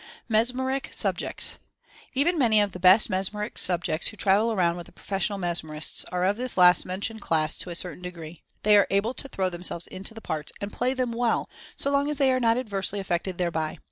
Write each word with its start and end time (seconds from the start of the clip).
MESMERIC 0.27 0.89
SUBJECTS. 0.93 1.57
Even 2.15 2.35
many 2.39 2.59
of 2.59 2.71
the 2.71 2.79
best 2.79 3.07
mesmeric 3.07 3.59
subjects 3.59 4.07
who 4.07 4.17
travel 4.17 4.51
around 4.51 4.75
with 4.75 4.87
the 4.87 4.91
professional 4.91 5.37
mesmerists 5.37 6.05
are 6.11 6.25
of 6.25 6.37
this 6.37 6.53
64 6.53 6.63
Mental 6.63 6.73
Fascination 6.73 6.89
last 6.89 6.95
mentioned 6.95 7.21
class 7.21 7.57
to 7.59 7.69
a 7.69 7.75
certain 7.75 8.01
degree. 8.01 8.41
They 8.63 8.75
are 8.77 8.87
able 8.89 9.13
to 9.13 9.27
throw 9.27 9.51
themselves 9.51 9.85
into 9.85 10.15
the 10.15 10.19
parts, 10.19 10.53
and 10.59 10.73
play 10.73 10.95
them 10.95 11.11
well, 11.11 11.47
so 11.77 11.91
long 11.91 12.09
as 12.09 12.17
they 12.17 12.31
are 12.31 12.39
not 12.39 12.57
adversely 12.57 12.99
affected 12.99 13.37
thereby. 13.37 13.77